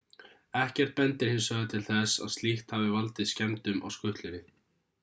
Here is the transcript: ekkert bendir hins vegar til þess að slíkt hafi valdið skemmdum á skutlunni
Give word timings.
ekkert 0.61 0.95
bendir 0.99 1.31
hins 1.33 1.49
vegar 1.53 1.69
til 1.75 1.83
þess 1.91 2.17
að 2.27 2.35
slíkt 2.37 2.75
hafi 2.77 2.91
valdið 2.97 3.31
skemmdum 3.35 3.83
á 3.85 3.87
skutlunni 3.99 4.43